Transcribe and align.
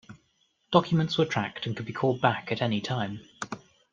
Documents 0.71 1.15
were 1.19 1.27
tracked 1.27 1.67
and 1.67 1.77
could 1.77 1.85
be 1.85 1.93
called 1.93 2.21
back 2.21 2.51
at 2.51 2.59
any 2.63 2.81
time. 2.81 3.21